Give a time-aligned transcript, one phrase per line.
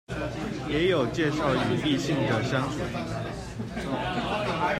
[0.67, 2.77] 也有介紹與異性的相處